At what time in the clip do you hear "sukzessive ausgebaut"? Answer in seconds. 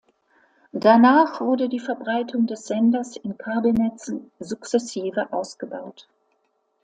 4.39-6.07